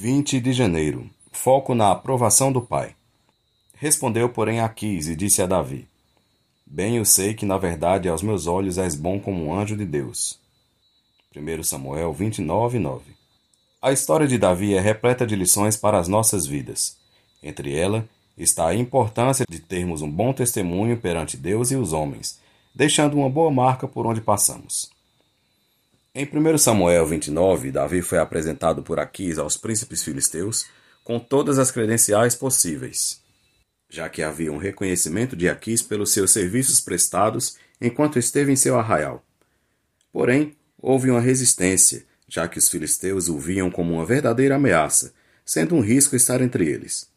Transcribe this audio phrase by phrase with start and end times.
[0.00, 1.10] 20 de janeiro.
[1.32, 2.94] Foco na aprovação do pai.
[3.74, 5.88] Respondeu, porém, Aquis e disse a Davi:
[6.64, 9.84] Bem eu sei que, na verdade, aos meus olhos és bom como um anjo de
[9.84, 10.38] Deus.
[11.34, 13.10] 1 Samuel 29, 9.
[13.82, 16.96] A história de Davi é repleta de lições para as nossas vidas.
[17.42, 18.04] Entre elas
[18.36, 22.38] está a importância de termos um bom testemunho perante Deus e os homens,
[22.72, 24.96] deixando uma boa marca por onde passamos.
[26.20, 30.66] Em 1 Samuel 29, Davi foi apresentado por Aquis aos príncipes filisteus
[31.04, 33.22] com todas as credenciais possíveis,
[33.88, 38.76] já que havia um reconhecimento de Aquis pelos seus serviços prestados enquanto esteve em seu
[38.76, 39.24] arraial.
[40.12, 45.14] Porém, houve uma resistência, já que os filisteus o viam como uma verdadeira ameaça,
[45.44, 47.08] sendo um risco estar entre eles.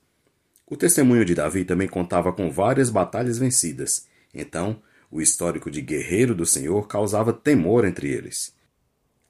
[0.68, 6.36] O testemunho de Davi também contava com várias batalhas vencidas, então o histórico de guerreiro
[6.36, 8.61] do Senhor causava temor entre eles.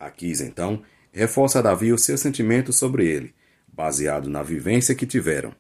[0.02, 3.36] Aquis, então, reforça Davi o seu sentimento sobre ele,
[3.72, 5.54] baseado na vivência que tiveram.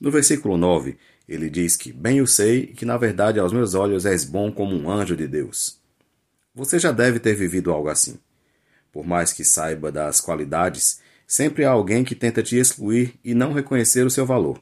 [0.00, 0.96] No versículo 9,
[1.28, 4.74] ele diz que bem o sei que na verdade aos meus olhos és bom como
[4.74, 5.78] um anjo de Deus.
[6.54, 8.18] Você já deve ter vivido algo assim.
[8.90, 13.52] Por mais que saiba das qualidades, sempre há alguém que tenta te excluir e não
[13.52, 14.58] reconhecer o seu valor.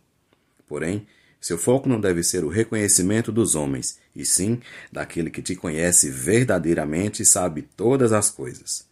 [0.67, 1.06] Porém,
[1.41, 6.11] seu foco não deve ser o reconhecimento dos homens, e sim daquele que te conhece
[6.11, 8.88] verdadeiramente e sabe todas as coisas.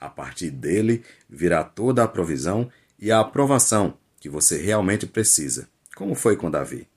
[0.00, 6.14] A partir dele virá toda a provisão e a aprovação que você realmente precisa, como
[6.14, 6.88] foi com Davi.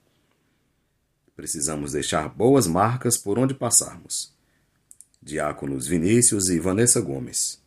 [1.35, 4.31] Precisamos deixar boas marcas por onde passarmos.
[5.21, 7.62] Diáconos Vinícius e Vanessa Gomes.